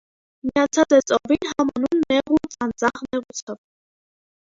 [0.49, 3.65] Միացած է ծովին համանուն նեղ ու ծանծաղ նեղուցով։